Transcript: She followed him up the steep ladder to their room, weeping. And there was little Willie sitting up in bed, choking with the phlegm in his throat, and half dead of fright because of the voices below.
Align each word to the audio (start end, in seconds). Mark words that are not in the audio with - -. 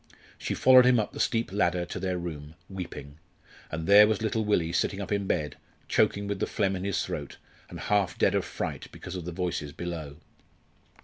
She 0.39 0.55
followed 0.55 0.87
him 0.87 0.99
up 0.99 1.13
the 1.13 1.19
steep 1.19 1.51
ladder 1.51 1.85
to 1.85 1.99
their 1.99 2.17
room, 2.17 2.55
weeping. 2.67 3.19
And 3.69 3.85
there 3.85 4.07
was 4.07 4.19
little 4.23 4.43
Willie 4.43 4.73
sitting 4.73 4.99
up 4.99 5.11
in 5.11 5.27
bed, 5.27 5.57
choking 5.87 6.25
with 6.27 6.39
the 6.39 6.47
phlegm 6.47 6.75
in 6.75 6.83
his 6.83 7.05
throat, 7.05 7.37
and 7.69 7.79
half 7.79 8.17
dead 8.17 8.33
of 8.33 8.43
fright 8.43 8.87
because 8.91 9.15
of 9.15 9.25
the 9.25 9.31
voices 9.31 9.73
below. 9.73 10.17